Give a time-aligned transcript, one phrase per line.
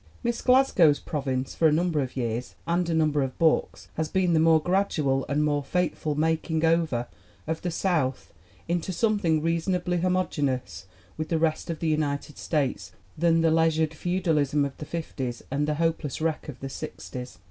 [0.23, 4.33] Miss Glasgow's province for a number of years and a number of books has been
[4.33, 7.05] the more gradual and more fateful making over
[7.45, 8.33] of the South
[8.67, 10.87] into something reasonably homogeneous
[11.17, 15.67] with the rest of the United States than the leisured feudalism of the '505 and
[15.67, 17.37] the hopeless wreck of the '6os.